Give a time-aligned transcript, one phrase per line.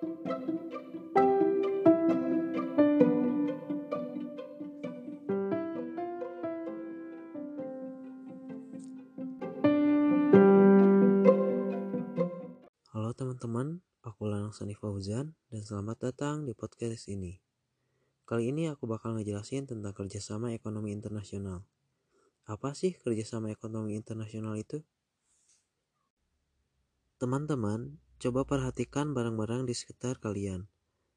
[0.00, 0.08] Halo
[13.12, 17.36] teman-teman, aku Lanang Sani Fauzan dan selamat datang di podcast ini.
[18.24, 21.68] Kali ini aku bakal ngejelasin tentang kerjasama ekonomi internasional.
[22.48, 24.80] Apa sih kerjasama ekonomi internasional itu?
[27.20, 30.68] Teman-teman, coba perhatikan barang-barang di sekitar kalian,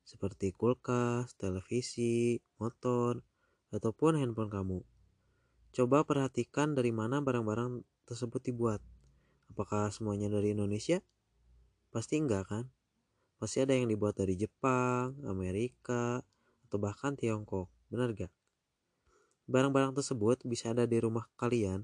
[0.07, 3.19] seperti kulkas, televisi, motor,
[3.75, 4.79] ataupun handphone kamu.
[5.75, 8.79] Coba perhatikan dari mana barang-barang tersebut dibuat.
[9.51, 11.03] Apakah semuanya dari Indonesia?
[11.91, 12.71] Pasti enggak kan?
[13.35, 16.23] Pasti ada yang dibuat dari Jepang, Amerika,
[16.63, 17.67] atau bahkan Tiongkok.
[17.91, 18.31] Benar gak?
[19.51, 21.83] Barang-barang tersebut bisa ada di rumah kalian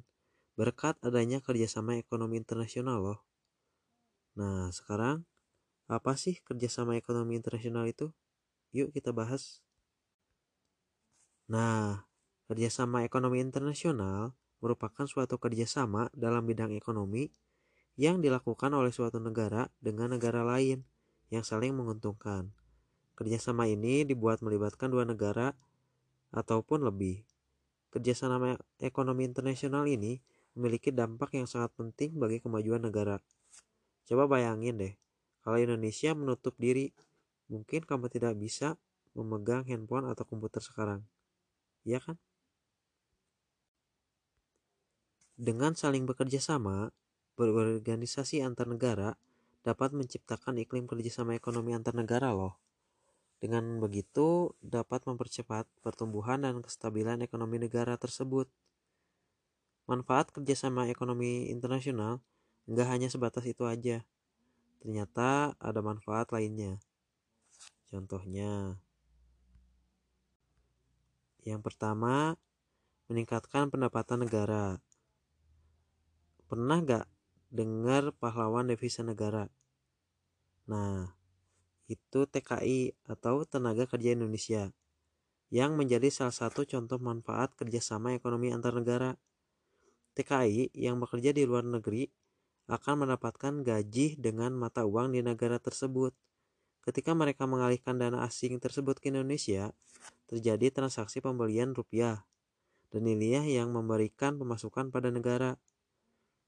[0.56, 3.29] berkat adanya kerjasama ekonomi internasional loh.
[4.38, 5.26] Nah sekarang
[5.90, 8.14] apa sih kerjasama ekonomi internasional itu?
[8.76, 9.66] Yuk kita bahas.
[11.50, 12.06] Nah,
[12.46, 17.34] kerjasama ekonomi internasional merupakan suatu kerjasama dalam bidang ekonomi
[17.98, 20.86] yang dilakukan oleh suatu negara dengan negara lain
[21.34, 22.54] yang saling menguntungkan.
[23.18, 25.58] Kerjasama ini dibuat melibatkan dua negara
[26.30, 27.26] ataupun lebih.
[27.90, 30.22] Kerjasama ekonomi internasional ini
[30.54, 33.18] memiliki dampak yang sangat penting bagi kemajuan negara.
[34.10, 34.94] Coba bayangin deh,
[35.46, 36.90] kalau Indonesia menutup diri,
[37.46, 38.74] mungkin kamu tidak bisa
[39.14, 41.06] memegang handphone atau komputer sekarang.
[41.86, 42.18] Iya kan?
[45.38, 46.90] Dengan saling bekerja sama,
[47.38, 49.14] berorganisasi antar negara
[49.62, 52.58] dapat menciptakan iklim kerjasama ekonomi antar negara loh.
[53.40, 58.52] Dengan begitu dapat mempercepat pertumbuhan dan kestabilan ekonomi negara tersebut.
[59.88, 62.20] Manfaat kerjasama ekonomi internasional
[62.70, 64.06] nggak hanya sebatas itu aja.
[64.80, 66.78] Ternyata ada manfaat lainnya.
[67.90, 68.78] Contohnya,
[71.42, 72.38] yang pertama,
[73.10, 74.78] meningkatkan pendapatan negara.
[76.46, 77.06] Pernah gak
[77.50, 79.50] dengar pahlawan devisa negara.
[80.70, 81.18] Nah,
[81.90, 84.70] itu TKI atau Tenaga Kerja Indonesia
[85.50, 89.18] yang menjadi salah satu contoh manfaat kerjasama ekonomi antar negara.
[90.14, 92.06] TKI yang bekerja di luar negeri
[92.70, 96.14] akan mendapatkan gaji dengan mata uang di negara tersebut.
[96.86, 99.74] Ketika mereka mengalihkan dana asing tersebut ke Indonesia,
[100.30, 102.30] terjadi transaksi pembelian rupiah
[102.94, 105.58] dan nilai yang memberikan pemasukan pada negara.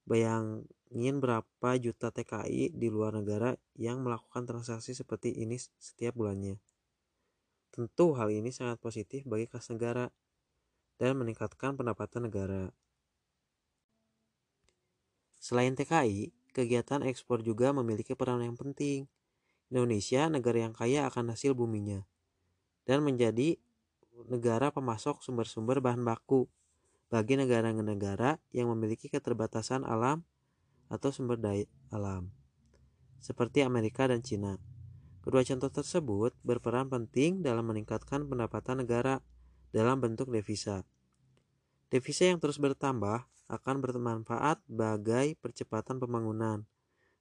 [0.02, 6.58] Bayangin berapa juta TKI di luar negara yang melakukan transaksi seperti ini setiap bulannya.
[7.70, 10.10] Tentu hal ini sangat positif bagi kas negara
[10.98, 12.74] dan meningkatkan pendapatan negara.
[15.42, 19.10] Selain TKI, kegiatan ekspor juga memiliki peran yang penting.
[19.74, 22.06] Indonesia negara yang kaya akan hasil buminya
[22.86, 23.56] dan menjadi
[24.28, 26.46] negara pemasok sumber-sumber bahan baku
[27.08, 30.28] bagi negara-negara yang memiliki keterbatasan alam
[30.92, 32.30] atau sumber daya alam,
[33.24, 34.60] seperti Amerika dan Cina.
[35.24, 39.24] Kedua contoh tersebut berperan penting dalam meningkatkan pendapatan negara
[39.72, 40.84] dalam bentuk devisa.
[41.88, 46.64] Devisa yang terus bertambah akan bermanfaat bagai percepatan pembangunan,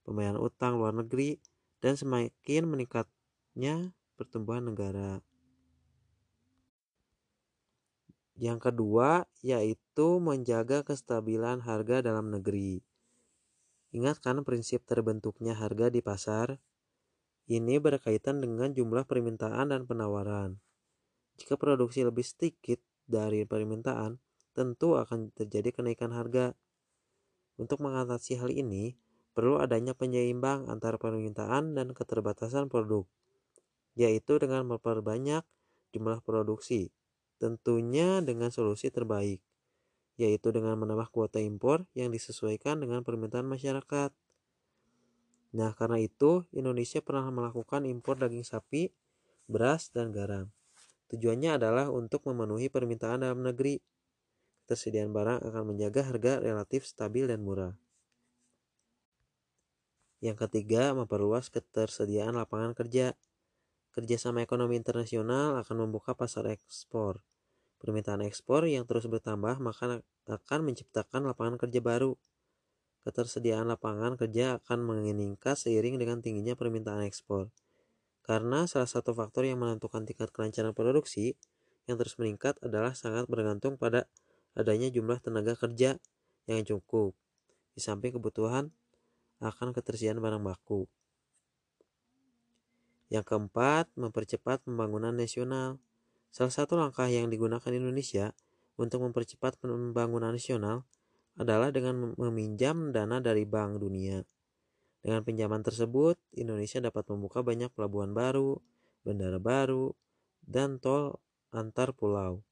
[0.06, 1.42] pembayaran utang luar negeri,
[1.82, 5.18] dan semakin meningkatnya pertumbuhan negara.
[8.40, 12.80] Yang kedua yaitu menjaga kestabilan harga dalam negeri.
[13.90, 16.62] Ingatkan prinsip terbentuknya harga di pasar?
[17.50, 20.62] Ini berkaitan dengan jumlah permintaan dan penawaran.
[21.36, 22.78] Jika produksi lebih sedikit
[23.10, 24.22] dari permintaan,
[24.56, 26.54] tentu akan terjadi kenaikan harga.
[27.60, 28.96] Untuk mengatasi hal ini,
[29.36, 33.04] perlu adanya penyeimbang antara permintaan dan keterbatasan produk,
[33.94, 35.44] yaitu dengan memperbanyak
[35.92, 36.94] jumlah produksi
[37.40, 39.40] tentunya dengan solusi terbaik,
[40.20, 44.12] yaitu dengan menambah kuota impor yang disesuaikan dengan permintaan masyarakat.
[45.56, 48.92] Nah, karena itu Indonesia pernah melakukan impor daging sapi,
[49.50, 50.52] beras, dan garam.
[51.10, 53.82] Tujuannya adalah untuk memenuhi permintaan dalam negeri.
[54.70, 57.74] Ketersediaan barang akan menjaga harga relatif stabil dan murah.
[60.22, 63.18] Yang ketiga, memperluas ketersediaan lapangan kerja.
[63.90, 67.18] Kerjasama ekonomi internasional akan membuka pasar ekspor.
[67.82, 72.14] Permintaan ekspor yang terus bertambah maka akan menciptakan lapangan kerja baru.
[73.02, 77.50] Ketersediaan lapangan kerja akan meningkat seiring dengan tingginya permintaan ekspor.
[78.22, 81.34] Karena salah satu faktor yang menentukan tingkat kelancaran produksi
[81.90, 84.06] yang terus meningkat adalah sangat bergantung pada
[84.54, 85.98] adanya jumlah tenaga kerja
[86.50, 87.14] yang cukup,
[87.74, 88.74] di samping kebutuhan
[89.40, 90.84] akan ketersediaan barang baku.
[93.10, 95.82] Yang keempat, mempercepat pembangunan nasional.
[96.30, 98.30] Salah satu langkah yang digunakan Indonesia
[98.78, 100.86] untuk mempercepat pembangunan nasional
[101.34, 104.22] adalah dengan meminjam dana dari Bank Dunia.
[105.00, 108.60] Dengan pinjaman tersebut, Indonesia dapat membuka banyak pelabuhan baru,
[109.02, 109.96] bandara baru,
[110.44, 111.18] dan tol
[111.50, 112.44] antar pulau.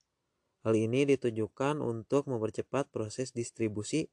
[0.67, 4.11] Hal ini ditujukan untuk mempercepat proses distribusi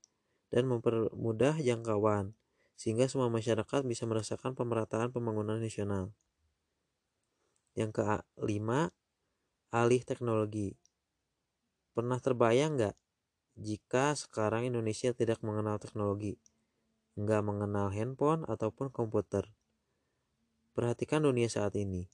[0.53, 2.37] dan mempermudah jangkauan,
[2.77, 6.13] sehingga semua masyarakat bisa merasakan pemerataan pembangunan nasional.
[7.73, 8.05] Yang
[8.37, 8.93] kelima,
[9.73, 10.77] alih teknologi.
[11.97, 12.95] Pernah terbayang nggak
[13.55, 16.35] jika sekarang Indonesia tidak mengenal teknologi,
[17.15, 19.47] nggak mengenal handphone ataupun komputer?
[20.75, 22.11] Perhatikan dunia saat ini.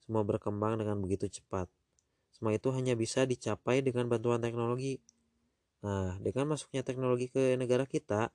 [0.00, 1.68] Semua berkembang dengan begitu cepat.
[2.38, 5.02] Semua itu hanya bisa dicapai dengan bantuan teknologi.
[5.82, 8.30] Nah, dengan masuknya teknologi ke negara kita,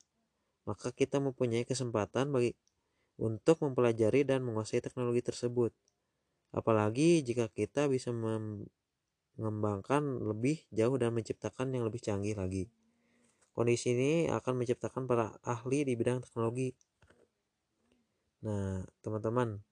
[0.68, 2.52] maka kita mempunyai kesempatan bagi
[3.16, 5.72] untuk mempelajari dan menguasai teknologi tersebut.
[6.52, 8.12] Apalagi jika kita bisa
[9.40, 12.68] mengembangkan lebih jauh dan menciptakan yang lebih canggih lagi.
[13.56, 16.76] Kondisi ini akan menciptakan para ahli di bidang teknologi.
[18.44, 19.64] Nah, teman-teman,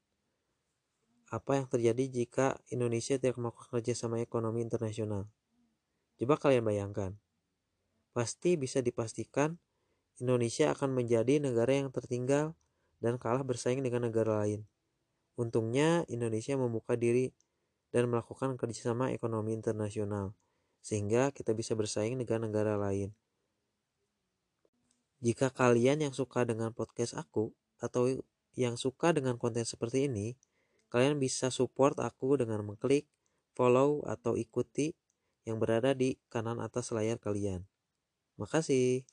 [1.31, 5.31] apa yang terjadi jika Indonesia tidak melakukan kerjasama ekonomi internasional.
[6.19, 7.15] Coba kalian bayangkan.
[8.11, 9.55] Pasti bisa dipastikan
[10.19, 12.53] Indonesia akan menjadi negara yang tertinggal
[12.99, 14.67] dan kalah bersaing dengan negara lain.
[15.39, 17.31] Untungnya Indonesia membuka diri
[17.95, 20.35] dan melakukan kerjasama ekonomi internasional,
[20.83, 23.15] sehingga kita bisa bersaing dengan negara lain.
[25.23, 28.19] Jika kalian yang suka dengan podcast aku atau
[28.53, 30.35] yang suka dengan konten seperti ini,
[30.91, 33.07] Kalian bisa support aku dengan mengklik
[33.55, 34.91] follow atau ikuti
[35.47, 37.63] yang berada di kanan atas layar kalian.
[38.35, 39.07] Makasih.